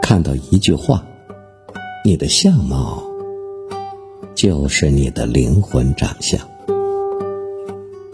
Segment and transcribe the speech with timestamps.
[0.00, 1.04] 看到一句话，
[2.04, 3.02] 你的相貌
[4.36, 6.40] 就是你的灵魂长相。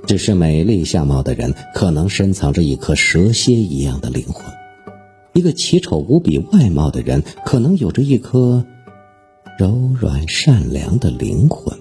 [0.06, 4.44] 只是美丽相貌的人，可能深藏着一颗蛇蝎一样的灵魂；
[5.34, 8.64] 一个奇丑无比外貌的人，可能有着一颗
[9.58, 11.76] 柔软善良的灵魂。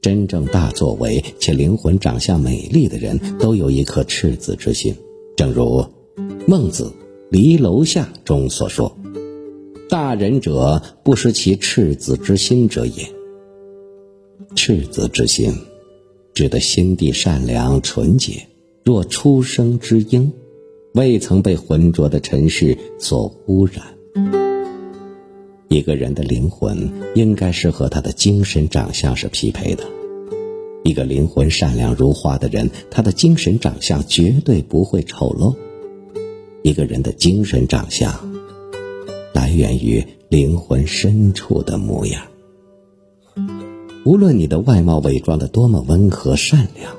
[0.00, 4.94] 真正大作为且灵魂长相美丽的人，都有一颗赤子之心。
[5.36, 5.84] 正如
[6.46, 6.84] 孟子
[7.30, 8.96] 《离楼下》中所说
[9.90, 13.06] ：“大人者，不失其赤子之心者也。”
[14.56, 15.52] 赤子之心。
[16.32, 18.46] 指的心地善良纯洁，
[18.84, 20.30] 若初生之婴，
[20.96, 23.84] 未曾被浑浊的尘世所污染。
[25.68, 29.84] 一个人的灵魂应该是和他的精神长相是匹配的。
[30.84, 35.54] 一个灵魂善良如花的人，他的精神长相绝对不会丑陋。
[36.62, 38.32] 一个人的精神长相，
[39.34, 42.22] 来源于灵魂深处的模样。
[44.06, 46.96] 无论你的外貌伪装的多么温和善良，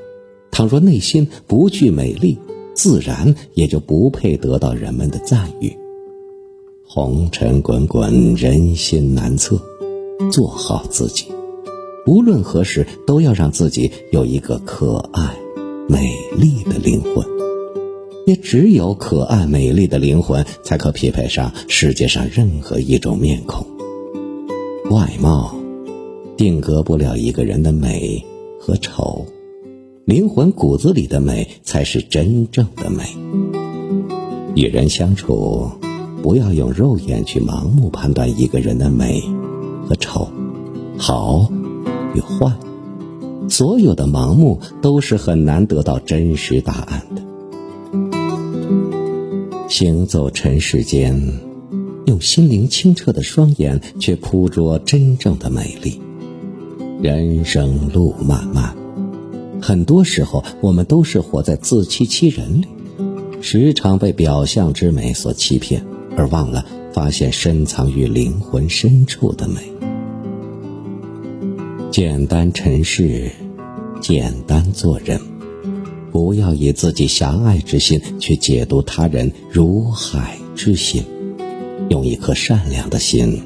[0.52, 2.38] 倘若内心不具美丽，
[2.78, 5.76] 自然也就不配得到人们的赞誉。
[6.86, 9.60] 红尘滚滚，人心难测，
[10.32, 11.26] 做好自己，
[12.06, 15.36] 无论何时都要让自己有一个可爱、
[15.90, 17.26] 美丽的灵魂。
[18.28, 23.66] 也只有可爱美丽的灵魂，才可匹配上世界上任何一种面孔。
[24.92, 25.56] 外貌。
[26.38, 28.24] 定格不了一个人的美
[28.60, 29.26] 和丑，
[30.08, 33.04] 灵魂骨子里的美才是真正的美。
[34.56, 35.70] 与人相处，
[36.24, 39.22] 不要用肉眼去盲目判断一个人的美
[39.86, 40.30] 和丑、
[40.98, 41.52] 好
[42.16, 42.54] 与坏。
[43.50, 47.22] 所有的盲目都是很难得到真实答案的。
[49.68, 51.22] 行走尘世间，
[52.06, 56.00] 用心灵清澈的双眼，去捕捉真正的美丽。
[57.02, 58.74] 人生路漫漫，
[59.62, 62.68] 很多时候我们都是活在自欺欺人里，
[63.42, 65.84] 时常被表象之美所欺骗，
[66.16, 69.56] 而忘了发现深藏于灵魂深处的美。
[71.92, 73.32] 简单尘世，
[74.00, 75.20] 简单做人，
[76.12, 81.04] 不要以自己狭隘之心去解读他人如海之心，
[81.90, 83.42] 用一颗善良的心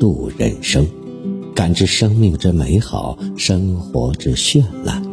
[0.00, 0.86] 度人生。
[1.54, 5.03] 感知生命之美好，生活之绚烂。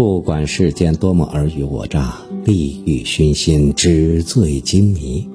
[0.00, 2.16] 不管世间多么尔虞我诈、
[2.46, 5.28] 利欲熏心、纸醉金迷，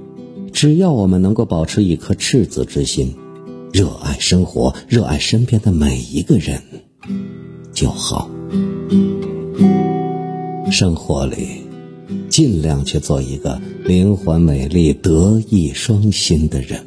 [0.52, 3.14] 只要我们能够保持一颗赤子之心，
[3.72, 6.60] 热爱生活，热爱身边的每一个人，
[7.74, 8.28] 就好。
[10.72, 11.46] 生活里，
[12.28, 16.84] 尽量去做一个灵魂美丽、德艺双馨的人。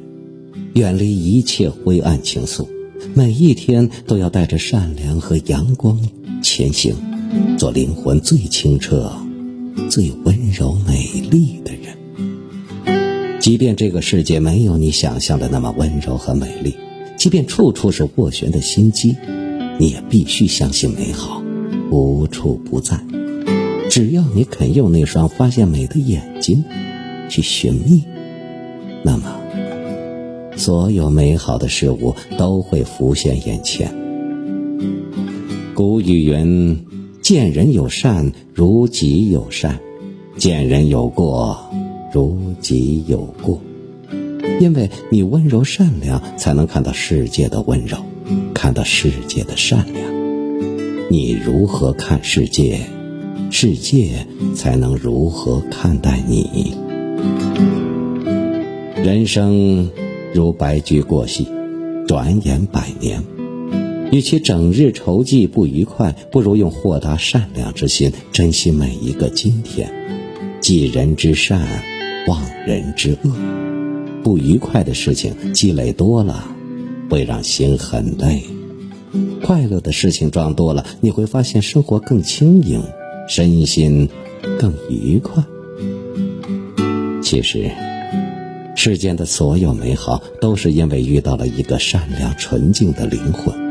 [0.75, 2.67] 远离一切灰暗情愫，
[3.15, 5.97] 每一天都要带着善良和阳光
[6.43, 6.97] 前行，
[7.59, 9.12] 做灵魂最清澈、
[9.91, 13.39] 最温柔美丽的人。
[13.41, 16.75] 即便这个世界没有你想象的那么温柔和美丽，
[17.17, 19.17] 即便处处是斡旋的心机，
[19.78, 21.43] 你也必须相信美好
[21.91, 23.00] 无处不在。
[23.88, 26.65] 只要你肯用那双发现美的眼睛
[27.28, 28.05] 去寻觅，
[29.03, 29.34] 那么。
[30.56, 33.94] 所有美好的事物都会浮现眼前。
[35.72, 36.84] 古语云
[37.28, 39.75] ：“见人有善，如己有善；
[40.39, 41.59] 见人有过，
[42.11, 43.61] 如己有过。”
[44.59, 47.99] 因为你温柔善良，才能看到世界的温柔，
[48.55, 50.11] 看到世界的善良。
[51.11, 52.81] 你如何看世界，
[53.50, 56.75] 世界才能如何看待你。
[58.97, 59.91] 人生。
[60.32, 61.47] 如白驹过隙，
[62.06, 63.23] 转眼百年。
[64.10, 69.93] 与其整日愁忌不愉快，不如用豁达善良之心珍惜每一个今天。
[70.60, 71.66] 记人之善，
[72.26, 73.31] 忘人之恶。
[74.22, 76.44] 不愉快的事情积累多了，
[77.10, 78.43] 会让心很累；
[79.43, 82.82] 快乐的事情撞多了，你会发现生活更轻盈，
[83.28, 84.08] 身心
[84.58, 85.44] 更愉快。
[87.22, 87.70] 其实。
[88.81, 93.68] 世间的所有美好，都是因为遇到了一个善良纯净的灵魂。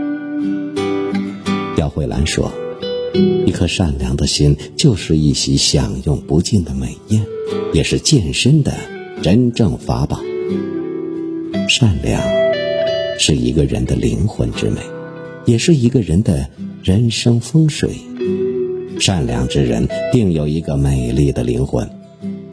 [1.77, 2.51] 刁慧兰说
[3.45, 7.23] ：“一颗善良的心，就是一席享用不尽的美宴，
[7.71, 8.73] 也是健身的
[9.21, 10.19] 真正法宝。
[11.69, 12.19] 善良
[13.19, 14.81] 是一个人的灵魂之美，
[15.45, 16.49] 也是一个人的
[16.81, 17.91] 人生风水。
[18.99, 21.87] 善良之人定有一个美丽的灵魂，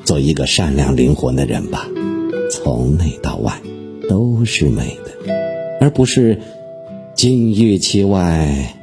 [0.05, 1.88] 做一个善良灵魂的人吧，
[2.50, 3.59] 从内到外
[4.06, 5.32] 都是美的，
[5.81, 6.38] 而不是
[7.15, 8.75] 金玉其外，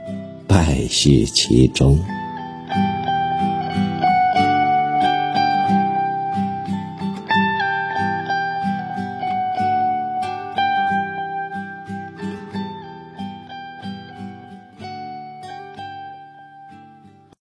[0.52, 1.98] 败絮其中。